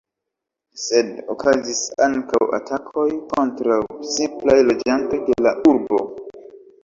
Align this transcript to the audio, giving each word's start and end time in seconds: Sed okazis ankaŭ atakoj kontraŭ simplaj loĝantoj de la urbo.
Sed 0.83 1.09
okazis 1.33 1.81
ankaŭ 2.05 2.39
atakoj 2.59 3.05
kontraŭ 3.35 3.77
simplaj 4.15 4.57
loĝantoj 4.73 5.23
de 5.29 5.39
la 5.49 5.55
urbo. 5.73 6.01